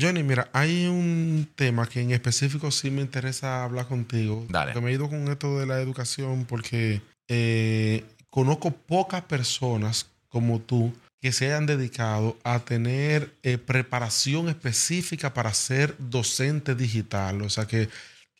Johnny, 0.00 0.22
mira, 0.22 0.48
hay 0.52 0.86
un 0.86 1.48
tema 1.54 1.88
que 1.88 2.00
en 2.00 2.12
específico 2.12 2.70
sí 2.70 2.90
me 2.90 3.02
interesa 3.02 3.64
hablar 3.64 3.86
contigo. 3.86 4.46
Dale. 4.48 4.78
Me 4.80 4.90
he 4.90 4.94
ido 4.94 5.08
con 5.08 5.28
esto 5.28 5.58
de 5.58 5.66
la 5.66 5.80
educación 5.80 6.44
porque 6.44 7.02
eh, 7.28 8.04
conozco 8.30 8.70
pocas 8.70 9.22
personas 9.22 10.06
como 10.28 10.60
tú 10.60 10.92
que 11.20 11.32
se 11.32 11.46
hayan 11.46 11.66
dedicado 11.66 12.36
a 12.42 12.58
tener 12.58 13.32
eh, 13.44 13.56
preparación 13.56 14.48
específica 14.48 15.32
para 15.32 15.54
ser 15.54 15.94
docente 15.98 16.74
digital. 16.74 17.42
O 17.42 17.48
sea, 17.48 17.66
que, 17.66 17.88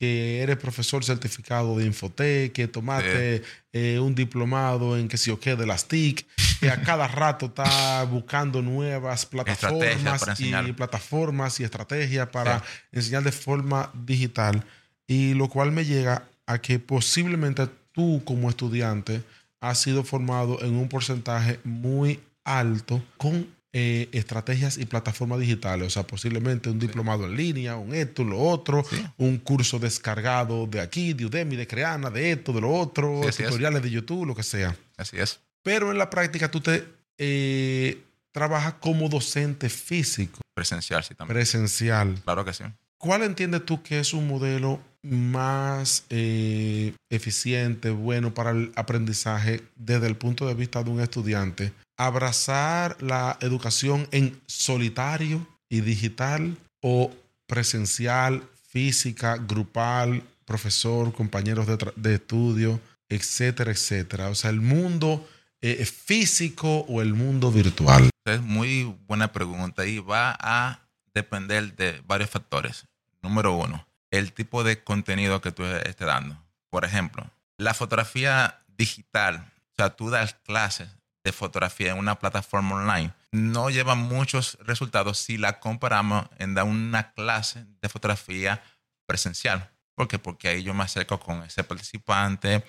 que 0.03 0.41
eres 0.43 0.57
profesor 0.57 1.05
certificado 1.05 1.79
de 1.79 1.85
Infotec, 1.87 2.53
que 2.53 2.67
tomaste 2.67 3.45
eh, 3.73 4.01
un 4.01 4.17
diplomado 4.17 4.99
en 4.99 5.07
que 5.07 5.17
si 5.17 5.31
o 5.31 5.39
qué 5.39 5.55
de 5.55 5.65
las 5.65 5.87
TIC, 5.87 6.27
que 6.59 6.71
a 6.71 6.83
cada 6.83 7.07
rato 7.07 7.47
está 7.47 8.03
buscando 8.03 8.63
nuevas 8.63 9.25
plataformas 9.27 10.41
y 10.41 10.73
plataformas 10.73 11.61
y 11.61 11.63
estrategias 11.63 12.27
para 12.31 12.59
Sí. 12.59 12.65
enseñar 12.91 13.23
de 13.23 13.31
forma 13.31 13.93
digital. 13.95 14.65
Y 15.07 15.35
lo 15.35 15.49
cual 15.49 15.71
me 15.71 15.85
llega 15.85 16.25
a 16.47 16.59
que 16.61 16.81
posiblemente 16.81 17.69
tú 17.93 18.23
como 18.25 18.51
estudiante 18.51 19.23
has 19.61 19.79
sido 19.79 20.03
formado 20.03 20.61
en 20.65 20.75
un 20.75 20.89
porcentaje 20.89 21.61
muy 21.63 22.19
alto 22.43 23.01
con 23.17 23.47
eh, 23.75 24.09
estrategias 24.13 24.77
y 24.79 24.85
plataformas 24.85 25.41
digitales. 25.41 25.87
O 25.87 25.91
sea, 25.91 26.03
posiblemente 26.07 26.69
un 26.69 26.79
diplomado 26.79 27.25
en 27.27 27.37
línea, 27.37 27.77
un 27.77 27.95
esto, 27.95 28.23
lo 28.25 28.39
otro, 28.39 28.85
Sí. 28.89 29.03
un 29.19 29.39
curso 29.39 29.79
descargado 29.79 30.67
de 30.67 30.81
aquí, 30.81 31.15
de 31.15 31.27
Udemy, 31.27 31.57
de 31.57 31.67
Creana, 31.67 32.11
de 32.11 32.33
esto, 32.33 32.53
de 32.53 32.61
lo 32.61 32.71
otro, 32.71 33.21
Sí, 33.23 33.29
así 33.29 33.43
es. 33.45 33.49
tutoriales 33.49 33.83
de 33.83 33.91
YouTube, 33.91 34.27
lo 34.27 34.35
que 34.35 34.43
sea. 34.43 34.77
Así 34.97 35.17
es. 35.19 35.41
Pero 35.63 35.91
en 35.91 35.99
la 35.99 36.11
práctica 36.11 36.51
tú 36.51 36.61
te 36.61 36.85
eh, 37.19 38.03
trabajas 38.33 38.75
como 38.81 39.09
docente 39.09 39.69
físico, 39.69 40.41
Presencial, 40.55 41.03
sí, 41.05 41.15
también. 41.15 41.35
presencial. 41.37 42.21
Claro 42.25 42.45
que 42.45 42.53
sí. 42.53 42.65
¿Cuál 42.99 43.23
entiendes 43.23 43.65
tú 43.65 43.83
que 43.83 43.99
es 44.01 44.13
un 44.13 44.29
modelo 44.29 44.81
más 45.03 46.05
eh, 46.11 46.95
eficiente, 47.11 47.91
bueno 47.91 48.33
para 48.35 48.51
el 48.51 48.71
aprendizaje 48.77 49.63
desde 49.77 50.07
el 50.07 50.17
punto 50.17 50.47
de 50.47 50.55
vista 50.55 50.83
de 50.83 50.91
un 50.91 51.01
estudiante? 51.01 51.73
¿Abrazar 51.97 53.01
la 53.03 53.37
educación 53.41 54.09
en 54.11 54.41
solitario 54.47 55.47
y 55.69 55.81
digital 55.83 56.57
o 56.81 57.13
presencial, 57.47 58.43
física, 58.69 59.37
grupal, 59.37 60.23
profesor, 60.45 61.13
compañeros 61.13 61.67
de, 61.97 62.15
estudio, 62.15 62.81
etcétera, 63.09 63.73
etcétera? 63.73 64.31
O 64.31 64.35
sea, 64.35 64.51
el 64.51 64.61
mundo 64.61 65.29
eh, 65.61 65.85
físico 65.85 66.81
o 66.89 67.03
el 67.03 67.15
mundo 67.15 67.53
virtual. 67.53 68.11
Es 68.25 68.41
muy 68.41 68.85
buena 69.07 69.33
pregunta 69.33 69.87
y 69.87 69.99
va 69.99 70.37
a 70.41 70.81
depender 71.15 71.77
de 71.77 72.03
varios 72.07 72.31
factores. 72.31 72.87
Número 73.21 73.55
uno, 73.55 73.87
el 74.11 74.33
tipo 74.33 74.65
de 74.65 74.83
contenido 74.83 75.41
que 75.41 75.53
tú 75.53 75.65
estés 75.65 76.07
dando. 76.07 76.43
Por 76.71 76.85
ejemplo, 76.85 77.31
la 77.59 77.75
fotografía 77.75 78.63
digital, 78.77 79.53
o 79.73 79.75
sea, 79.77 79.91
tú 79.91 80.11
das 80.11 80.35
clases 80.45 80.89
de 81.25 81.33
fotografía 81.33 81.93
en 81.93 81.99
una 81.99 82.19
plataforma 82.19 82.77
online, 82.77 83.13
no 83.31 83.71
lleva 83.71 83.95
muchos 83.95 84.59
resultados 84.61 85.19
si 85.19 85.39
la 85.39 85.61
comparamos 85.61 86.27
en 86.39 86.55
dar 86.55 86.65
una 86.65 87.13
clase 87.13 87.65
de 87.81 87.89
fotografía 87.89 88.63
presencial. 89.07 89.71
¿Por 89.95 90.09
qué? 90.09 90.19
Porque 90.19 90.49
ahí 90.49 90.63
yo 90.63 90.75
me 90.75 90.85
acerco 90.85 91.21
con 91.21 91.43
ese 91.43 91.65
participante, 91.65 92.65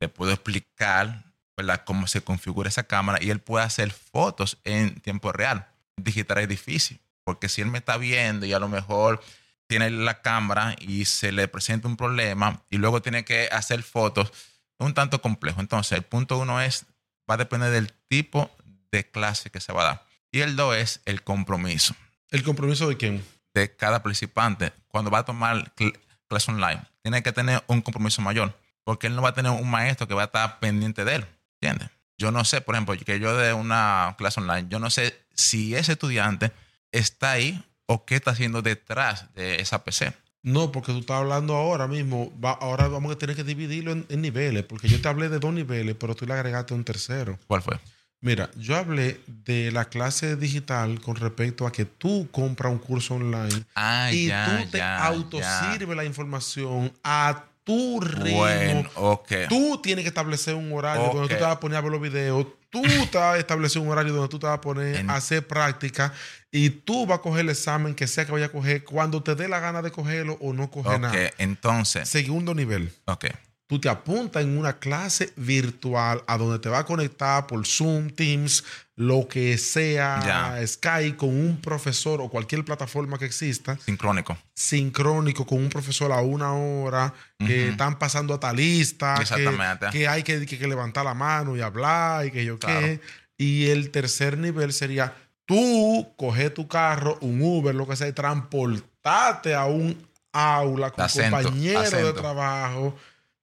le 0.00 0.08
puedo 0.08 0.32
explicar 0.32 1.24
¿verdad? 1.56 1.82
cómo 1.84 2.06
se 2.06 2.22
configura 2.22 2.68
esa 2.68 2.84
cámara 2.84 3.18
y 3.22 3.30
él 3.30 3.40
puede 3.40 3.64
hacer 3.64 3.90
fotos 3.90 4.58
en 4.64 5.00
tiempo 5.00 5.32
real. 5.32 5.66
Digital 5.96 6.38
es 6.38 6.48
difícil, 6.48 7.00
porque 7.24 7.48
si 7.48 7.62
él 7.62 7.68
me 7.68 7.78
está 7.78 7.96
viendo 7.96 8.46
y 8.46 8.52
a 8.52 8.58
lo 8.58 8.68
mejor 8.68 9.22
tiene 9.66 9.90
la 9.90 10.20
cámara 10.20 10.76
y 10.78 11.06
se 11.06 11.32
le 11.32 11.48
presenta 11.48 11.88
un 11.88 11.96
problema 11.96 12.62
y 12.70 12.76
luego 12.76 13.02
tiene 13.02 13.24
que 13.24 13.48
hacer 13.50 13.82
fotos, 13.82 14.32
un 14.78 14.94
tanto 14.94 15.20
complejo. 15.20 15.60
Entonces, 15.60 15.92
el 15.92 16.04
punto 16.04 16.38
uno 16.38 16.60
es, 16.60 16.86
va 17.28 17.34
a 17.34 17.38
depender 17.38 17.70
del 17.70 17.92
tipo 18.08 18.50
de 18.92 19.08
clase 19.10 19.50
que 19.50 19.60
se 19.60 19.72
va 19.72 19.82
a 19.82 19.84
dar. 19.84 20.06
Y 20.32 20.40
el 20.40 20.56
dos 20.56 20.76
es 20.76 21.00
el 21.04 21.22
compromiso 21.22 21.94
¿El 22.30 22.42
compromiso 22.42 22.88
de 22.88 22.96
quién? 22.96 23.24
de 23.54 23.74
cada 23.74 24.02
participante 24.02 24.72
cuando 24.88 25.10
va 25.10 25.20
a 25.20 25.24
tomar 25.24 25.72
cl- 25.76 25.98
clase 26.28 26.50
online. 26.50 26.82
Tiene 27.02 27.22
que 27.22 27.32
tener 27.32 27.62
un 27.68 27.80
compromiso 27.80 28.20
mayor, 28.20 28.58
porque 28.84 29.06
él 29.06 29.16
no 29.16 29.22
va 29.22 29.30
a 29.30 29.34
tener 29.34 29.52
un 29.52 29.70
maestro 29.70 30.06
que 30.06 30.14
va 30.14 30.22
a 30.22 30.26
estar 30.26 30.58
pendiente 30.58 31.04
de 31.04 31.16
él. 31.16 31.26
¿Entiendes? 31.60 31.88
Yo 32.18 32.32
no 32.32 32.44
sé, 32.44 32.60
por 32.60 32.74
ejemplo, 32.74 32.94
que 32.98 33.18
yo 33.20 33.36
de 33.36 33.52
una 33.52 34.14
clase 34.18 34.40
online, 34.40 34.66
yo 34.68 34.78
no 34.78 34.90
sé 34.90 35.18
si 35.34 35.74
ese 35.74 35.92
estudiante 35.92 36.50
está 36.92 37.32
ahí 37.32 37.62
o 37.86 38.04
qué 38.04 38.16
está 38.16 38.32
haciendo 38.32 38.60
detrás 38.62 39.32
de 39.34 39.56
esa 39.60 39.84
PC. 39.84 40.12
No, 40.46 40.70
porque 40.70 40.92
tú 40.92 40.98
estás 41.00 41.16
hablando 41.16 41.56
ahora 41.56 41.88
mismo. 41.88 42.32
va- 42.40 42.52
ahora 42.60 42.86
vamos 42.86 43.10
a 43.12 43.18
tener 43.18 43.34
que 43.34 43.42
dividirlo 43.42 43.90
en, 43.90 44.06
en 44.08 44.22
niveles, 44.22 44.62
porque 44.62 44.86
yo 44.86 45.00
te 45.00 45.08
hablé 45.08 45.28
de 45.28 45.40
dos 45.40 45.52
niveles, 45.52 45.96
pero 45.98 46.14
tú 46.14 46.24
le 46.24 46.34
agregaste 46.34 46.72
un 46.72 46.84
tercero. 46.84 47.36
¿Cuál 47.48 47.62
fue? 47.62 47.80
Mira, 48.20 48.48
yo 48.56 48.76
hablé 48.76 49.20
de 49.26 49.72
la 49.72 49.86
clase 49.86 50.36
digital 50.36 51.00
con 51.00 51.16
respecto 51.16 51.66
a 51.66 51.72
que 51.72 51.84
tú 51.84 52.28
compras 52.30 52.70
un 52.72 52.78
curso 52.78 53.14
online 53.16 53.64
Ah, 53.74 54.10
y 54.12 54.28
ya, 54.28 54.44
tú 54.64 54.70
te 54.70 54.80
autosirves 54.82 55.96
la 55.96 56.04
información 56.04 56.92
a 57.02 57.44
tu 57.64 58.00
ritmo. 58.00 58.36
Bueno, 58.36 58.88
ok. 58.94 59.32
Tú 59.48 59.80
tienes 59.82 60.04
que 60.04 60.08
establecer 60.10 60.54
un 60.54 60.72
horario 60.72 61.02
donde 61.08 61.22
Ok. 61.24 61.28
tú 61.30 61.36
te 61.36 61.42
vas 61.42 61.56
a 61.56 61.60
poner 61.60 61.78
a 61.78 61.80
ver 61.80 61.90
los 61.90 62.00
videos. 62.00 62.46
Tú 62.70 62.82
te 63.10 63.18
vas 63.18 63.34
a 63.34 63.38
establecer 63.38 63.82
un 63.82 63.88
horario 63.88 64.12
donde 64.12 64.28
tú 64.28 64.38
te 64.38 64.46
vas 64.46 64.58
a 64.58 64.60
poner 64.60 64.96
En- 64.96 65.10
a 65.10 65.16
hacer 65.16 65.44
práctica. 65.46 66.12
Y 66.56 66.70
tú 66.70 67.06
vas 67.06 67.18
a 67.18 67.22
coger 67.22 67.40
el 67.42 67.50
examen 67.50 67.94
que 67.94 68.06
sea 68.06 68.24
que 68.24 68.32
vaya 68.32 68.46
a 68.46 68.48
coger 68.50 68.82
cuando 68.84 69.22
te 69.22 69.34
dé 69.34 69.46
la 69.48 69.60
gana 69.60 69.82
de 69.82 69.90
cogerlo 69.90 70.38
o 70.40 70.52
no 70.54 70.70
coger 70.70 70.94
Ok, 70.94 71.00
nada. 71.02 71.30
entonces. 71.38 72.08
Segundo 72.08 72.54
nivel. 72.54 72.92
Ok. 73.04 73.26
Tú 73.68 73.80
te 73.80 73.88
apuntas 73.88 74.44
en 74.44 74.56
una 74.56 74.78
clase 74.78 75.32
virtual 75.36 76.22
a 76.28 76.38
donde 76.38 76.60
te 76.60 76.68
va 76.68 76.78
a 76.78 76.84
conectar 76.86 77.48
por 77.48 77.66
Zoom, 77.66 78.10
Teams, 78.10 78.62
lo 78.94 79.26
que 79.26 79.58
sea, 79.58 80.20
Ya. 80.24 80.66
Skype, 80.66 81.16
con 81.16 81.30
un 81.30 81.60
profesor 81.60 82.20
o 82.22 82.28
cualquier 82.30 82.64
plataforma 82.64 83.18
que 83.18 83.24
exista 83.26 83.76
Sincrónico. 83.84 84.38
sincrónico 84.54 85.44
con 85.44 85.58
un 85.58 85.68
profesor 85.68 86.12
a 86.12 86.20
una 86.20 86.52
hora, 86.54 87.12
que 87.38 87.68
están 87.70 87.98
pasando 87.98 88.32
a 88.34 88.40
tal 88.40 88.56
lista, 88.56 89.14
que, 89.16 89.22
Exactamente. 89.22 89.86
que 89.90 90.06
hay 90.08 90.22
que, 90.22 90.46
que- 90.46 90.58
que 90.58 90.68
levantar 90.68 91.04
la 91.04 91.14
mano 91.14 91.56
y 91.56 91.60
hablar 91.60 92.24
y 92.26 92.30
que 92.30 92.44
yo 92.44 92.58
Claro. 92.58 92.80
qué. 92.80 93.00
Y 93.36 93.66
el 93.66 93.90
tercer 93.90 94.38
nivel 94.38 94.72
sería 94.72 95.12
tú 95.46 96.12
coger 96.16 96.52
tu 96.52 96.68
carro, 96.68 97.18
un 97.20 97.40
Uber, 97.40 97.74
lo 97.74 97.86
que 97.88 97.96
sea, 97.96 98.08
y 98.08 98.12
transportarte 98.12 99.54
a 99.54 99.64
un 99.66 99.96
aula 100.32 100.90
con 100.90 101.04
Acento, 101.04 101.42
compañero 101.42 102.06
de 102.06 102.12
trabajo, 102.12 102.96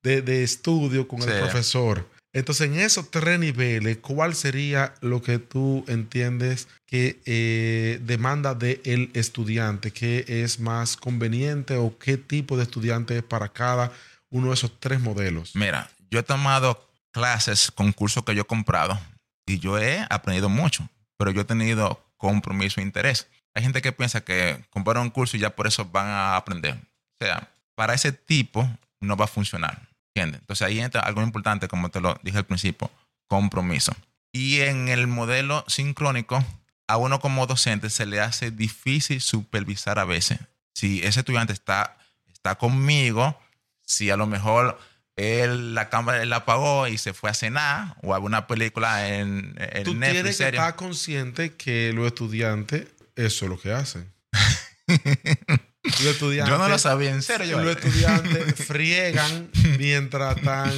de, 0.04 0.22
de 0.22 0.44
estudio 0.44 1.08
con 1.08 1.22
el 1.22 1.40
profesor. 1.40 2.08
Entonces, 2.34 2.68
en 2.68 2.80
esos 2.80 3.12
tres 3.12 3.40
niveles, 3.40 3.98
¿cuál 3.98 4.34
sería 4.34 4.96
lo 5.02 5.22
que 5.22 5.38
tú 5.38 5.86
entiendes 5.88 6.68
que 6.88 7.22
eh, 7.26 8.00
demanda 8.02 8.56
del 8.56 9.12
estudiante? 9.14 9.92
¿Qué 9.92 10.26
es 10.28 10.60
más 10.60 10.98
conveniente 10.98 11.78
o 11.78 11.96
qué 12.00 12.18
tipo 12.18 12.58
de 12.58 12.64
estudiante 12.64 13.18
es 13.18 13.24
para 13.24 13.50
cada 13.50 13.92
uno 14.32 14.48
de 14.48 14.56
esos 14.56 14.80
tres 14.80 15.00
modelos? 15.00 15.56
Mira, 15.56 15.92
yo 16.10 16.20
he 16.20 16.24
tomado 16.24 16.90
clases 17.12 17.70
con 17.70 17.92
cursos 17.92 18.24
que 18.24 18.34
yo 18.34 18.42
he 18.42 18.46
comprado 18.46 19.00
y 19.46 19.60
yo 19.60 19.78
he 19.78 20.04
aprendido 20.10 20.50
mucho, 20.50 20.90
pero 21.18 21.31
yo 21.31 21.42
he 21.42 21.45
tenido 21.45 22.04
compromiso 22.18 22.80
e 22.80 22.83
interés. 22.83 23.27
Hay 23.54 23.63
gente 23.63 23.81
que 23.81 23.92
piensa 23.92 24.24
que 24.24 24.63
compraron 24.69 25.04
un 25.04 25.10
curso 25.10 25.38
y 25.38 25.39
ya 25.39 25.56
por 25.56 25.68
eso 25.68 25.86
van 25.86 26.07
a 26.07 26.36
aprender. 26.36 26.75
O 26.75 27.25
sea, 27.25 27.50
para 27.75 27.94
ese 27.94 28.12
tipo 28.12 28.68
no 29.00 29.15
va 29.15 29.25
a 29.25 29.27
funcionar. 29.27 29.88
¿Entiendes? 30.15 30.42
Entonces 30.42 30.68
ahí 30.68 30.80
entra 30.80 31.01
algo 31.01 31.21
importante, 31.21 31.68
como 31.68 31.89
te 31.89 32.00
lo 32.00 32.19
dije 32.24 32.38
al 32.38 32.45
principio, 32.45 32.89
compromiso. 33.27 33.94
Y 34.31 34.62
en 34.62 34.89
el 34.89 35.07
modelo 35.07 35.63
sincrónico, 35.68 36.44
a 36.88 36.98
uno 36.98 37.19
como 37.19 37.48
docente 37.48 37.89
se 37.89 38.06
le 38.06 38.19
hace 38.19 38.51
difícil 38.51 39.21
supervisar 39.21 40.00
a 40.00 40.06
veces. 40.06 40.39
Si 40.74 41.04
ese 41.04 41.21
estudiante 41.21 41.54
está, 41.54 41.98
está 42.31 42.56
conmigo, 42.56 43.39
si 43.81 44.10
a 44.10 44.18
lo 44.18 44.27
mejor 44.27 44.80
él, 45.15 45.75
la 45.75 45.89
cámara 45.89 46.21
él 46.24 46.30
la 46.30 46.38
apagó 46.38 46.88
y 46.88 46.98
se 46.98 47.13
fue 47.13 47.30
a 47.30 47.33
cenar 47.33 47.95
o 48.01 48.13
a 48.15 48.19
una 48.19 48.48
película 48.48 49.10
en, 49.15 49.56
en 49.57 49.83
Tú 49.83 49.94
Netflix. 49.94 50.12
tienes 50.13 50.38
que 50.38 50.45
estar 50.48 50.75
consciente 50.75 51.54
que 51.54 51.92
los 51.94 52.07
estudiantes, 52.07 52.88
eso 53.15 53.45
es 53.45 53.50
lo 53.51 53.60
que 53.60 53.71
hacen. 53.71 54.12
los 55.83 56.06
estudiantes, 56.06 56.51
Yo 56.51 56.57
no 56.57 56.68
lo 56.69 56.77
sabía, 56.77 57.12
en 57.12 57.21
serio. 57.21 57.57
Yo, 57.60 57.63
Los 57.63 57.75
estudiantes 57.77 58.56
friegan 58.68 59.50
mientras 59.77 60.38
están, 60.38 60.71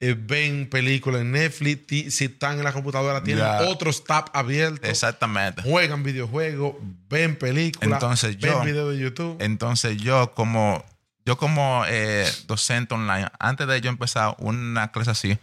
eh, 0.00 0.16
ven 0.18 0.68
películas 0.70 1.22
en 1.22 1.32
Netflix. 1.32 2.14
Si 2.14 2.26
están 2.26 2.58
en 2.58 2.64
la 2.64 2.72
computadora, 2.72 3.22
tienen 3.22 3.44
otros 3.66 4.04
tabs 4.04 4.30
abiertos. 4.34 4.88
Exactamente. 4.88 5.62
Juegan 5.62 6.02
videojuegos, 6.02 6.76
ven 7.08 7.36
películas, 7.36 7.92
Entonces, 8.02 8.36
yo- 8.38 8.58
ven 8.58 8.66
videos 8.66 8.92
de 8.94 8.98
YouTube. 9.00 9.36
Entonces 9.40 9.96
yo 9.98 10.32
como, 10.34 10.84
yo 11.26 11.36
como 11.36 11.84
eh, 11.88 12.30
docente 12.46 12.94
online, 12.94 13.26
antes 13.38 13.66
de 13.66 13.80
yo 13.82 13.90
empezar 13.90 14.34
una 14.38 14.92
clase 14.92 15.10
así, 15.10 15.38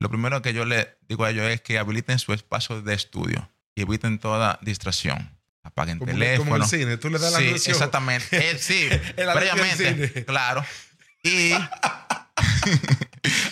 lo 0.00 0.10
primero 0.10 0.42
que 0.42 0.52
yo 0.52 0.64
le 0.64 0.96
digo 1.08 1.24
a 1.24 1.30
ellos 1.30 1.46
es 1.46 1.60
que 1.62 1.78
habiliten 1.78 2.18
su 2.18 2.32
espacio 2.34 2.82
de 2.82 2.94
estudio 2.94 3.48
y 3.74 3.82
eviten 3.82 4.18
toda 4.18 4.58
distracción. 4.62 5.30
Apaguen 5.62 5.98
Como, 5.98 6.12
teléfono. 6.12 6.50
como 6.50 6.56
el 6.56 6.64
cine, 6.68 6.96
tú 6.96 7.10
le 7.10 7.18
das 7.18 7.32
la 7.32 7.38
Sí, 7.38 7.48
anuncio. 7.48 7.72
exactamente. 7.72 8.50
Eh, 8.50 8.58
sí, 8.58 8.88
previamente. 9.16 10.24
Claro. 10.24 10.64
Y 11.22 11.52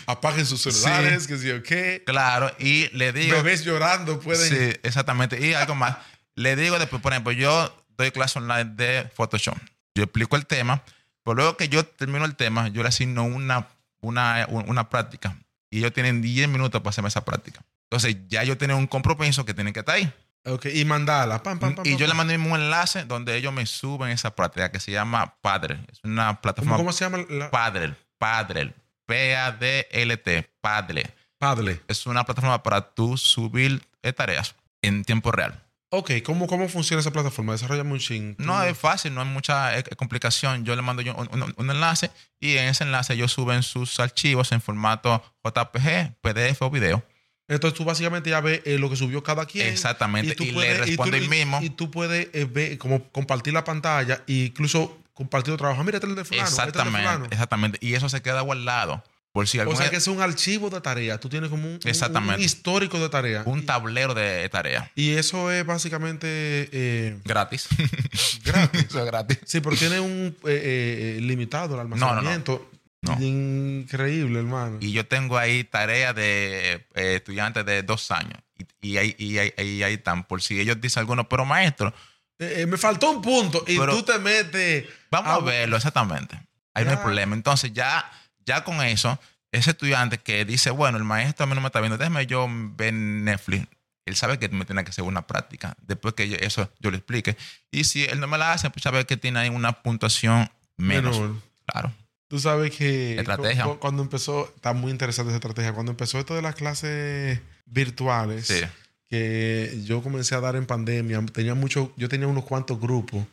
Apaguen 0.06 0.46
sus 0.46 0.62
celulares, 0.62 1.26
que 1.26 1.36
sí 1.36 1.50
o 1.50 1.62
qué. 1.62 2.02
claro, 2.06 2.54
y 2.58 2.88
le 2.96 3.12
digo. 3.12 3.36
Bebés 3.36 3.64
llorando 3.64 4.20
pueden. 4.20 4.48
Sí, 4.48 4.78
exactamente. 4.82 5.44
Y 5.44 5.54
algo 5.54 5.74
más. 5.74 5.96
Le 6.34 6.54
digo 6.56 6.78
después, 6.78 7.02
por 7.02 7.12
ejemplo, 7.12 7.32
yo 7.32 7.84
doy 7.96 8.10
clase 8.12 8.38
online 8.38 8.72
de 8.76 9.10
Photoshop. 9.14 9.56
Yo 9.94 10.04
explico 10.04 10.36
el 10.36 10.46
tema, 10.46 10.82
pero 11.26 11.34
luego 11.34 11.56
que 11.56 11.69
yo 11.69 11.84
termino 11.84 12.25
el 12.25 12.37
tema, 12.37 12.69
yo 12.69 12.84
le 12.84 12.88
asigno 12.88 13.25
una, 13.25 13.67
una, 14.00 14.46
una 14.49 14.88
práctica. 14.88 15.37
Y 15.70 15.78
ellos 15.78 15.93
tienen 15.93 16.23
10 16.23 16.49
minutos 16.49 16.81
para 16.81 16.90
hacerme 16.90 17.08
esa 17.08 17.25
práctica. 17.25 17.62
Entonces 17.90 18.17
ya 18.28 18.44
yo 18.44 18.56
tengo 18.56 18.76
un 18.76 18.87
compromiso 18.87 19.44
que 19.44 19.52
tienen 19.52 19.75
que 19.75 19.81
estar 19.81 19.96
ahí. 19.96 20.12
Ok, 20.44 20.67
y 20.73 20.84
mandala. 20.84 21.43
Pam, 21.43 21.58
pam, 21.58 21.75
pam, 21.75 21.84
y 21.84 21.96
yo 21.96 22.06
le 22.06 22.14
mandé 22.14 22.37
un 22.37 22.46
enlace 22.55 23.05
donde 23.06 23.37
ellos 23.37 23.52
me 23.52 23.67
suben 23.67 24.11
esa 24.11 24.37
práctica 24.37 24.70
que 24.70 24.78
se 24.78 24.93
llama 24.93 25.34
Padre. 25.40 25.81
Es 25.90 25.99
una 26.05 26.40
plataforma. 26.40 26.76
¿Cómo, 26.76 26.84
cómo 26.84 26.93
se 26.93 27.05
llama? 27.05 27.19
La... 27.29 27.50
Padre. 27.50 27.96
Padre. 28.19 28.72
P-A-D-L-T. 29.06 30.50
Padre. 30.61 31.12
Padle. 31.38 31.81
Es 31.88 32.06
una 32.06 32.22
plataforma 32.22 32.62
para 32.62 32.94
tú 32.94 33.17
subir 33.17 33.82
eh, 34.02 34.12
tareas 34.12 34.55
en 34.81 35.05
tiempo 35.05 35.32
real. 35.32 35.65
Ok, 35.90 36.10
¿cómo, 36.24 36.46
¿cómo 36.48 36.68
funciona 36.68 37.00
esa 37.00 37.12
plataforma? 37.12 37.52
Desarrollame 37.52 37.92
un 37.92 37.98
ching. 38.00 38.34
No 38.38 38.60
es 38.62 38.76
fácil, 38.76 39.14
no 39.14 39.20
hay 39.22 39.28
mucha 39.28 39.78
eh, 39.78 39.84
complicación. 39.96 40.64
Yo 40.64 40.74
le 40.74 40.82
mando 40.82 41.00
yo 41.02 41.14
un, 41.14 41.28
un- 41.42 41.54
un 41.56 41.70
enlace 41.70 42.10
y 42.40 42.56
en 42.56 42.68
ese 42.68 42.84
enlace 42.84 43.14
ellos 43.14 43.32
suben 43.32 43.62
sus 43.62 44.00
archivos 44.00 44.50
en 44.52 44.60
formato 44.60 45.22
JPG, 45.44 46.16
PDF 46.20 46.62
o 46.62 46.70
video. 46.70 47.04
Entonces 47.48 47.78
tú 47.78 47.84
básicamente 47.84 48.30
ya 48.30 48.40
ves 48.40 48.62
eh, 48.64 48.78
lo 48.78 48.90
que 48.90 48.96
subió 48.96 49.22
cada 49.22 49.46
quien. 49.46 49.68
Exactamente, 49.68 50.34
tú 50.34 50.42
y 50.42 50.46
le 50.48 50.52
puedes- 50.54 50.78
responde 50.80 51.18
tú- 51.18 51.24
el 51.24 51.30
mismo. 51.30 51.60
Y 51.62 51.70
tú 51.70 51.90
puedes 51.92 52.28
eh, 52.32 52.44
ver, 52.44 52.76
como 52.78 53.08
compartir 53.10 53.52
la 53.54 53.62
pantalla 53.62 54.24
e 54.26 54.32
incluso 54.46 54.98
compartir 55.14 55.54
otro 55.54 55.64
trabajo. 55.66 55.84
Mira, 55.84 55.98
este 55.98 56.08
es 56.08 56.10
el 56.10 56.16
de 56.16 56.24
fulano. 56.24 56.48
este 56.48 56.60
es 56.62 56.66
el 56.66 56.72
de 56.72 56.78
fulano. 56.90 56.98
exactamente, 57.26 57.34
exactamente. 57.34 57.78
Y 57.80 57.94
eso 57.94 58.08
se 58.08 58.20
queda 58.22 58.40
guardado. 58.40 59.04
Por 59.36 59.46
si 59.46 59.58
O 59.60 59.76
sea 59.76 59.90
que 59.90 59.96
es 59.96 60.06
un 60.06 60.22
archivo 60.22 60.70
de 60.70 60.80
tarea. 60.80 61.20
Tú 61.20 61.28
tienes 61.28 61.50
como 61.50 61.66
un, 61.68 61.74
un- 61.74 61.80
Exactamente. 61.84 62.36
un 62.36 62.40
histórico 62.40 62.98
de 62.98 63.10
tarea. 63.10 63.42
un 63.44 63.66
tablero 63.66 64.14
de 64.14 64.48
tarea 64.48 64.90
Y 64.94 65.10
eso 65.10 65.50
es 65.52 65.66
básicamente 65.66 66.26
eh, 66.72 67.18
gratis. 67.22 67.68
gratis. 68.44 68.86
eso 68.88 68.98
es 69.00 69.04
gratis. 69.04 69.38
Sí, 69.44 69.60
pero 69.60 69.76
tiene 69.76 70.00
un 70.00 70.34
eh, 70.46 71.16
eh, 71.18 71.20
limitado 71.20 71.78
el 71.78 71.86
no, 71.90 71.96
no. 71.96 72.06
almacenamiento. 72.08 72.70
No. 73.02 73.18
Increíble, 73.20 74.38
hermano. 74.38 74.78
Y 74.80 74.92
yo 74.92 75.06
tengo 75.06 75.36
ahí 75.36 75.64
tareas 75.64 76.14
de 76.14 76.86
estudiantes 76.94 77.66
de 77.66 77.82
dos 77.82 78.10
años. 78.10 78.38
Y, 78.81 78.93
y 78.93 78.96
ahí, 78.96 79.14
y 79.19 79.36
ahí, 79.36 79.52
y 79.58 79.82
ahí 79.82 79.94
están. 79.94 80.24
Por 80.24 80.40
si 80.40 80.58
ellos 80.58 80.81
dicen 80.81 81.02
algunos, 81.02 81.26
pero 81.28 81.44
maestro, 81.44 81.93
me 82.38 82.76
faltó 82.78 83.10
un 83.10 83.20
punto 83.20 83.62
y 83.66 83.78
Pero- 83.78 83.96
tú 83.96 84.02
te 84.02 84.19
metes. 84.19 84.86
Vamos 85.10 85.31
a 85.31 85.44
verlo, 85.44 85.76
exactamente. 85.76 86.40
Ahí 86.72 86.84
no 86.84 86.90
hay 86.93 86.96
Ya. 86.96 87.02
problema. 87.02 87.36
Entonces, 87.36 87.72
ya, 87.74 88.10
ya 88.46 88.65
con 88.65 88.81
eso, 88.82 89.19
ese 89.53 89.70
estudiante 89.70 90.19
que 90.19 90.44
dice, 90.44 90.70
bueno, 90.70 90.96
el 90.98 91.05
maestro 91.05 91.44
a 91.44 91.46
mí 91.46 91.55
no 91.55 91.60
me 91.60 91.67
está 91.69 91.81
viendo, 91.81 91.98
déjame 91.98 92.26
yo 92.26 92.46
ver 92.76 92.93
Netflix. 92.94 93.67
Él 94.06 94.15
sabe 94.17 94.38
que 94.38 94.48
me 94.48 94.65
tiene 94.65 94.84
que 94.84 94.91
hacer 94.91 95.03
una 95.05 95.26
práctica. 95.26 95.76
Después 95.82 96.15
que 96.15 96.29
yo- 96.29 96.36
eso 96.36 96.70
yo 96.79 96.91
le 96.93 96.98
explique. 96.98 97.36
Y 97.72 97.84
si 97.84 98.05
él 98.05 98.20
no 98.20 98.29
me 98.29 98.38
la 98.38 98.53
hace, 98.53 98.70
pues 98.70 98.82
sabe 98.84 99.05
que 99.05 99.17
tiene 99.17 99.41
ahí 99.41 99.48
una 99.48 99.82
puntuación 99.82 100.48
menos. 100.76 101.19
Menor. 101.19 101.36
Claro. 101.67 101.93
Tú 102.29 102.38
sabes 102.38 102.74
que 102.76 103.19
Estrategia. 103.19 103.65
cu- 103.65 103.70
cu- 103.74 103.79
cuando 103.81 104.03
empezó, 104.03 104.53
está 104.55 104.72
muy 104.72 104.91
interesante 104.93 105.31
esa 105.31 105.36
estrategia, 105.38 105.72
cuando 105.72 105.91
empezó 105.93 106.19
esto 106.20 106.34
de 106.36 106.43
las 106.43 106.55
clases 106.55 107.41
virtuales, 107.67 108.46
Sí. 108.46 108.60
que 109.08 109.81
yo 109.84 110.03
comencé 110.03 110.34
a 110.34 110.41
dar 110.41 110.56
en 110.56 110.67
pandemia, 110.67 111.24
tenía 111.32 111.55
mucho, 111.55 111.93
yo 111.96 112.08
tenía 112.08 112.26
unos 112.26 112.44
cuantos 112.44 112.81
grupos 112.81 113.24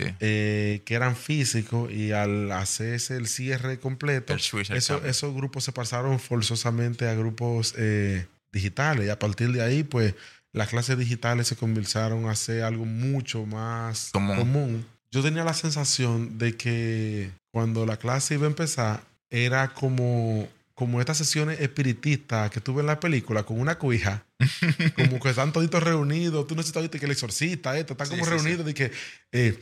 Sí. 0.00 0.14
eh, 0.20 0.82
que 0.84 0.94
eran 0.94 1.16
físicos 1.16 1.90
y 1.92 2.12
al 2.12 2.50
hacerse 2.52 3.16
el 3.16 3.26
cierre 3.26 3.78
completo, 3.78 4.32
El 4.32 4.40
eso- 4.76 5.04
esos 5.04 5.34
grupos 5.34 5.64
se 5.64 5.72
pasaron 5.72 6.18
forzosamente 6.20 7.08
a 7.08 7.14
grupos 7.14 7.74
eh, 7.76 8.26
digitales 8.52 9.06
y 9.06 9.10
a 9.10 9.18
partir 9.18 9.52
de 9.52 9.62
ahí, 9.62 9.82
pues 9.82 10.14
las 10.52 10.68
clases 10.68 10.98
digitales 10.98 11.46
se 11.48 11.56
comenzaron 11.56 12.26
a 12.26 12.32
hacer 12.32 12.62
algo 12.64 12.84
mucho 12.84 13.46
más 13.46 14.10
Común. 14.12 14.36
común. 14.36 14.86
Yo 15.10 15.22
tenía 15.22 15.44
la 15.44 15.54
sensación 15.54 16.38
de 16.38 16.56
que 16.56 17.30
cuando 17.50 17.84
la 17.86 17.96
clase 17.98 18.34
iba 18.34 18.44
a 18.44 18.50
empezar 18.50 19.02
era 19.30 19.72
como 19.74 20.48
como 20.74 21.00
estas 21.00 21.18
sesiones 21.18 21.60
espiritistas 21.60 22.50
que 22.50 22.60
tuve 22.60 22.80
en 22.80 22.86
la 22.86 22.98
película 22.98 23.44
con 23.44 23.60
una 23.60 23.78
cuija, 23.78 24.24
como 24.96 25.20
que 25.20 25.28
están 25.28 25.52
toditos 25.52 25.82
reunidos, 25.82 26.46
tú 26.46 26.56
necesitas 26.56 26.88
que 26.88 27.04
el 27.04 27.12
exorcista, 27.12 27.78
esto, 27.78 27.92
están 27.92 28.06
Sí, 28.08 28.12
como 28.12 28.24
sí, 28.24 28.30
reunidos 28.30 28.66
de 28.66 28.74
que, 28.74 28.90
eh, 29.32 29.58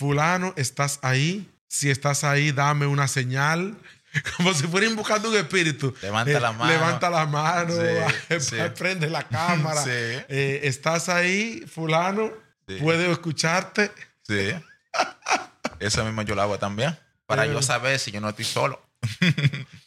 fulano, 0.00 0.54
estás 0.56 0.98
ahí, 1.02 1.46
si 1.68 1.90
estás 1.90 2.24
ahí, 2.24 2.52
dame 2.52 2.86
una 2.86 3.06
señal, 3.06 3.76
como 4.36 4.54
si 4.54 4.66
fueran 4.66 4.96
buscando 4.96 5.28
un 5.28 5.36
espíritu. 5.36 5.94
Levanta 6.00 6.30
Eh, 6.32 6.40
la 6.40 6.52
mano. 6.52 6.72
Levanta 6.72 7.10
la 7.10 7.26
mano, 7.26 7.74
Sí, 7.74 8.40
sí. 8.40 8.56
prende 8.78 9.10
la 9.10 9.22
cámara. 9.28 9.84
Sí. 9.84 9.90
Eh, 9.90 10.60
estás 10.64 11.08
ahí, 11.10 11.64
fulano, 11.72 12.32
puedo 12.80 13.12
escucharte. 13.12 13.90
Sí. 14.26 14.52
Eso 15.78 16.04
mismo 16.04 16.22
yo 16.22 16.34
lo 16.34 16.42
hago 16.42 16.58
también. 16.58 16.96
Para 17.26 17.44
Eh. 17.44 17.52
yo 17.52 17.60
saber 17.62 17.98
si 17.98 18.10
yo 18.10 18.20
no 18.22 18.30
estoy 18.30 18.44
solo. 18.46 18.80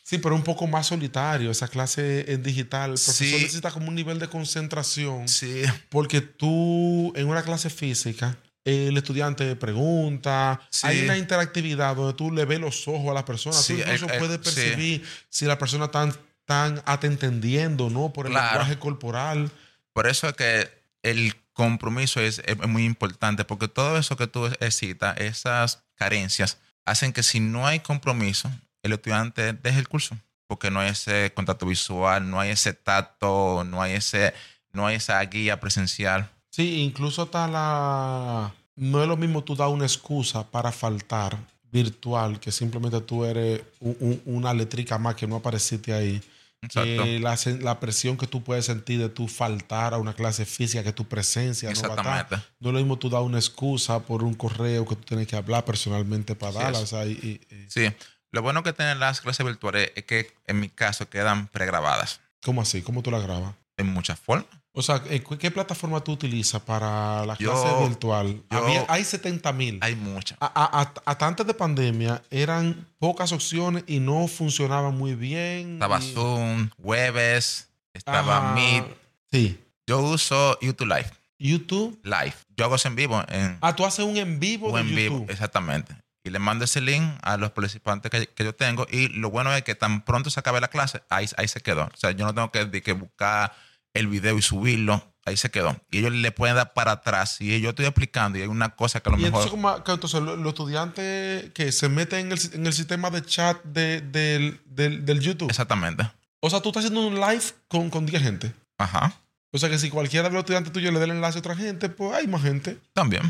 Sí, 0.03 0.17
pero 0.19 0.35
un 0.35 0.43
poco 0.43 0.67
más 0.67 0.87
solitario. 0.87 1.49
Esa 1.51 1.67
clase 1.67 2.31
en 2.31 2.41
digital. 2.43 2.91
El 2.91 2.95
profesor 2.95 3.27
Sí. 3.27 3.33
necesita 3.33 3.71
como 3.71 3.87
un 3.89 3.95
nivel 3.95 4.19
de 4.19 4.27
concentración. 4.27 5.27
Sí. 5.27 5.63
Porque 5.89 6.21
tú, 6.21 7.11
en 7.15 7.27
una 7.27 7.41
clase 7.43 7.69
física, 7.69 8.37
el 8.65 8.95
estudiante 8.97 9.55
pregunta, 9.55 10.61
Sí. 10.69 10.87
hay 10.87 11.01
una 11.03 11.17
interactividad 11.17 11.95
donde 11.95 12.13
tú 12.13 12.31
le 12.31 12.45
ves 12.45 12.59
los 12.59 12.87
ojos 12.87 13.11
a 13.11 13.13
la 13.13 13.25
persona, 13.25 13.55
Sí, 13.55 13.73
tú 13.75 13.79
incluso 13.81 14.05
el- 14.05 14.11
el- 14.13 14.19
puedes 14.19 14.37
sí. 14.37 14.43
percibir 14.43 15.07
si 15.29 15.45
la 15.45 15.57
persona 15.57 15.89
tan, 15.89 16.13
tan 16.45 16.81
te 16.99 17.07
entendiendo, 17.07 17.89
¿no? 17.89 18.13
Por 18.13 18.27
el 18.27 18.31
Claro. 18.33 18.47
lenguaje 18.59 18.79
corporal. 18.79 19.51
Por 19.93 20.07
eso 20.07 20.27
es 20.29 20.33
que 20.35 20.69
el 21.03 21.35
compromiso 21.53 22.19
es, 22.21 22.39
es 22.45 22.57
muy 22.67 22.85
importante, 22.85 23.45
porque 23.45 23.67
todo 23.67 23.97
eso 23.97 24.15
que 24.17 24.27
tú 24.27 24.49
citas, 24.71 25.17
esas 25.19 25.83
carencias, 25.95 26.57
hacen 26.85 27.13
que 27.13 27.23
si 27.23 27.39
no 27.39 27.67
hay 27.67 27.79
compromiso, 27.81 28.51
el 28.81 28.93
estudiante 28.93 29.53
deje 29.53 29.79
el 29.79 29.87
curso, 29.87 30.17
porque 30.47 30.71
no 30.71 30.79
hay 30.79 30.89
ese 30.89 31.31
contacto 31.35 31.65
visual, 31.65 32.29
no 32.29 32.39
hay 32.39 32.49
ese 32.51 32.73
tacto, 32.73 33.63
no 33.65 33.81
hay, 33.81 33.93
ese, 33.93 34.33
no 34.71 34.87
hay 34.87 34.95
esa 34.95 35.21
guía 35.23 35.59
presencial. 35.59 36.29
Sí, 36.53 36.81
incluso 36.81 37.23
está 37.23 37.47
la... 37.47 38.53
No 38.75 39.01
es 39.01 39.07
lo 39.07 39.17
mismo 39.17 39.43
tú 39.43 39.55
dar 39.55 39.69
una 39.69 39.85
excusa 39.85 40.49
para 40.51 40.71
faltar 40.71 41.35
virtual, 41.71 42.39
que 42.39 42.51
simplemente 42.51 43.01
tú 43.01 43.25
eres 43.25 43.61
un- 43.79 43.97
un- 43.99 44.21
una 44.25 44.53
letrica 44.53 44.99
más 44.99 45.15
que 45.15 45.25
no 45.25 45.37
apareciste 45.37 45.93
ahí. 45.93 46.21
Exacto. 46.61 47.03
Que 47.03 47.19
la, 47.19 47.35
la 47.61 47.79
presión 47.79 48.17
que 48.17 48.27
tú 48.27 48.43
puedes 48.43 48.65
sentir 48.65 48.99
de 48.99 49.09
tú 49.09 49.27
faltar 49.27 49.95
a 49.95 49.97
una 49.97 50.13
clase 50.13 50.45
física, 50.45 50.83
que 50.83 50.93
tu 50.93 51.05
presencia 51.05 51.69
no 51.71 51.81
va 51.89 51.95
a 51.95 52.21
estar. 52.21 52.43
No 52.59 52.69
es 52.69 52.73
lo 52.73 52.79
mismo 52.79 52.97
tú 52.99 53.09
dar 53.09 53.21
una 53.23 53.39
excusa 53.39 53.99
por 54.01 54.23
un 54.23 54.35
correo 54.35 54.85
que 54.85 54.95
tú 54.95 55.01
tienes 55.03 55.27
que 55.27 55.35
hablar 55.35 55.65
personalmente 55.65 56.35
para 56.35 56.53
darla. 56.53 56.79
O 56.79 56.85
sea, 56.85 57.05
y- 57.07 57.11
y- 57.49 57.55
y- 57.55 57.65
Sí. 57.69 57.91
Lo 58.31 58.41
bueno 58.43 58.61
que 58.63 58.73
tienen 58.73 58.99
las 58.99 59.21
clases 59.21 59.45
virtuales 59.45 59.91
es 59.95 60.03
que, 60.05 60.31
en 60.47 60.59
mi 60.59 60.69
caso, 60.69 61.07
quedan 61.09 61.47
pregrabadas 61.47 62.21
¿Cómo 62.43 62.61
así? 62.61 62.81
¿Cómo 62.81 63.01
tú 63.01 63.09
la 63.11 63.19
grabas? 63.19 63.55
en 63.77 63.87
muchas 63.87 64.19
formas. 64.19 64.45
O 64.75 64.81
sea, 64.81 65.01
¿en 65.07 65.23
¿qué, 65.37 65.51
plataforma 65.51 66.03
tú 66.03 66.13
utilizas 66.13 66.59
para 66.61 67.25
la 67.27 67.37
Yo- 67.37 67.51
clase 67.51 67.87
virtual? 67.87 68.41
yo- 68.49 68.57
Había- 68.57 68.85
hay 68.89 69.03
70 69.03 69.53
mil. 69.53 69.77
Hay 69.81 69.95
muchas. 69.95 70.35
A- 70.41 70.47
a- 70.47 70.81
a- 70.81 70.93
Hasta 71.05 71.27
antes 71.27 71.45
de 71.45 71.53
pandemia 71.53 72.23
eran 72.31 72.87
pocas 72.97 73.31
opciones 73.31 73.83
y 73.85 73.99
no 73.99 74.27
funcionaban 74.27 74.97
muy 74.97 75.13
bien. 75.13 75.73
Estaba 75.73 75.99
y- 75.99 76.13
Zoom, 76.13 76.69
Webes, 76.79 77.69
estaba 77.93 78.37
Ajá. 78.37 78.53
Meet. 78.55 78.85
Sí. 79.31 79.59
Yo 79.85 79.99
uso 80.01 80.57
YouTube 80.59 80.87
Live. 80.87 81.11
YouTube. 81.37 81.99
Live. 82.03 82.33
Yo 82.57 82.65
hago 82.65 82.75
eso 82.75 82.87
en 82.87 82.95
vivo 82.95 83.23
en, 83.27 83.57
Ah, 83.61 83.75
tú 83.75 83.85
haces 83.85 84.03
un 84.05 84.17
en 84.17 84.39
vivo 84.39 84.69
o 84.71 84.75
de 84.75 84.81
en 84.81 84.87
YouTube. 84.87 85.01
vivo, 85.19 85.25
exactamente. 85.29 85.95
Y 86.23 86.29
le 86.29 86.39
mando 86.39 86.65
ese 86.65 86.79
link 86.81 87.03
a 87.21 87.37
los 87.37 87.51
participantes 87.51 88.09
que, 88.09 88.27
que 88.27 88.43
yo 88.45 88.55
tengo. 88.55 88.87
Y 88.89 89.09
lo 89.09 89.29
bueno 89.29 89.53
es 89.53 89.61
que 89.63 89.75
tan 89.75 90.03
pronto 90.05 90.29
se 90.31 90.39
acabe 90.39 90.61
la 90.61 90.69
clase, 90.69 91.03
ahí, 91.09 91.27
ahí 91.37 91.47
se 91.47 91.59
quedó. 91.59 91.83
O 91.83 91.97
sea, 91.97 92.11
yo 92.11 92.25
no 92.25 92.33
tengo 92.33 92.49
que, 92.49 92.81
que 92.81 92.93
buscar 92.93 93.53
el 93.93 94.07
video 94.07 94.37
y 94.37 94.41
subirlo. 94.41 95.03
Ahí 95.25 95.37
se 95.37 95.49
quedó. 95.51 95.77
Y 95.89 95.99
ellos 95.99 96.11
le 96.11 96.31
pueden 96.33 96.55
dar 96.57 96.73
para 96.73 96.91
atrás. 96.91 97.39
Y 97.39 97.61
yo 97.61 97.69
estoy 97.69 97.85
explicando 97.85 98.37
y 98.37 98.41
hay 98.41 98.47
una 98.47 98.75
cosa 98.75 98.99
que 98.99 99.07
a 99.09 99.13
lo 99.13 99.17
Y 99.19 99.23
mejor... 99.23 99.43
entonces, 99.43 99.51
como, 99.51 99.83
que 99.83 99.91
entonces 99.93 100.21
lo- 100.21 100.35
los 100.35 100.49
estudiantes 100.49 101.51
que 101.53 101.71
se 101.71 101.87
meten 101.87 102.19
en 102.27 102.31
el, 102.33 102.39
en 102.53 102.67
el 102.67 102.73
sistema 102.73 103.09
de 103.09 103.21
chat 103.23 103.63
de- 103.63 104.01
del, 104.01 104.59
del- 104.65 105.05
del 105.05 105.19
YouTube. 105.21 105.49
Exactamente. 105.49 106.09
O 106.41 106.49
sea, 106.49 106.59
tú 106.59 106.69
estás 106.69 106.83
haciendo 106.83 107.07
un 107.07 107.15
live 107.21 107.43
con, 107.69 107.89
con 107.89 108.05
10 108.05 108.21
gente. 108.21 108.53
Ajá. 108.77 109.13
O 109.53 109.57
sea, 109.57 109.69
que 109.69 109.77
si 109.79 109.89
cualquiera 109.89 110.27
de 110.27 110.33
los 110.33 110.41
estudiantes 110.41 110.73
tuyos 110.73 110.91
le 110.91 110.99
da 110.99 111.05
el 111.05 111.11
enlace 111.11 111.37
a 111.37 111.39
otra 111.39 111.55
gente, 111.55 111.87
pues 111.87 112.13
hay 112.13 112.27
más 112.27 112.41
gente. 112.41 112.77
También. 112.91 113.21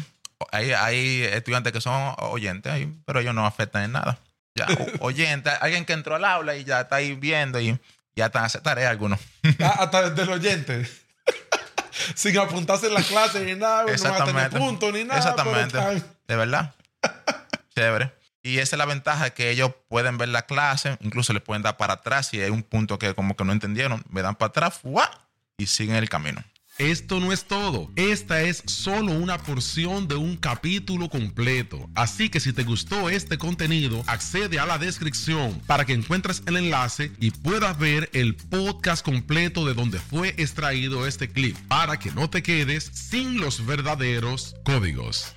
Hay, 0.51 0.71
hay 0.71 1.21
estudiantes 1.23 1.71
que 1.73 1.79
son 1.81 2.15
oyentes 2.17 2.71
ahí, 2.71 2.91
pero 3.05 3.19
ellos 3.19 3.35
no 3.35 3.45
afectan 3.45 3.83
en 3.83 3.91
nada. 3.91 4.17
Ya, 4.55 4.65
o- 4.99 5.05
oyentes, 5.05 5.53
alguien 5.61 5.85
que 5.85 5.93
entró 5.93 6.15
al 6.15 6.25
aula 6.25 6.55
y 6.55 6.63
ya 6.63 6.81
está 6.81 6.95
ahí 6.95 7.13
viendo 7.13 7.59
y 7.61 7.77
ya 8.15 8.27
están 8.27 8.43
haciendo 8.45 8.63
tarea 8.69 8.89
algunos. 8.89 9.19
Ah, 9.59 9.77
hasta 9.79 10.09
desde 10.09 10.23
el 10.23 10.29
oyente. 10.29 10.89
Sin 12.15 12.37
apuntarse 12.37 12.87
en 12.87 12.93
la 12.95 13.01
clase 13.03 13.45
ni 13.45 13.55
nada, 13.55 13.83
no 13.83 13.87
van 13.87 14.21
a 14.21 14.25
tener 14.25 14.93
ni 14.93 15.03
nada. 15.03 15.17
Exactamente. 15.19 15.77
están- 15.77 16.03
De 16.27 16.35
verdad. 16.35 16.73
Chévere. 17.75 18.13
Y 18.41 18.57
esa 18.59 18.75
es 18.75 18.77
la 18.77 18.85
ventaja 18.85 19.29
que 19.29 19.49
ellos 19.51 19.71
pueden 19.87 20.17
ver 20.17 20.29
la 20.29 20.41
clase, 20.45 20.97
incluso 21.01 21.31
le 21.33 21.39
pueden 21.39 21.63
dar 21.63 21.77
para 21.77 21.93
atrás 21.93 22.27
si 22.27 22.41
hay 22.41 22.49
un 22.49 22.61
punto 22.63 22.99
que 22.99 23.13
como 23.15 23.35
que 23.37 23.45
no 23.45 23.53
entendieron, 23.53 24.03
me 24.09 24.21
dan 24.21 24.35
para 24.35 24.49
atrás 24.49 24.79
¡fua! 24.79 25.09
y 25.57 25.67
siguen 25.67 25.95
el 25.95 26.09
camino. 26.09 26.43
Esto 26.79 27.19
no 27.19 27.31
es 27.31 27.45
todo. 27.45 27.91
Esta 27.95 28.41
es 28.41 28.63
solo 28.65 29.11
una 29.11 29.37
porción 29.37 30.07
de 30.07 30.15
un 30.15 30.35
capítulo 30.37 31.07
completo. 31.07 31.87
Así 31.93 32.29
que 32.29 32.39
si 32.39 32.51
te 32.51 32.63
gustó 32.63 33.09
este 33.09 33.37
contenido, 33.37 34.03
accede 34.07 34.57
a 34.57 34.65
la 34.65 34.79
descripción 34.79 35.61
para 35.67 35.85
que 35.85 35.93
encuentres 35.93 36.41
el 36.47 36.57
enlace 36.57 37.11
y 37.19 37.29
puedas 37.29 37.77
ver 37.77 38.09
el 38.13 38.35
podcast 38.35 39.05
completo 39.05 39.65
de 39.65 39.75
donde 39.75 39.99
fue 39.99 40.29
extraído 40.37 41.05
este 41.05 41.29
clip 41.29 41.55
para 41.67 41.99
que 41.99 42.11
no 42.11 42.29
te 42.29 42.41
quedes 42.41 42.85
sin 42.85 43.39
los 43.39 43.65
verdaderos 43.65 44.55
códigos. 44.63 45.35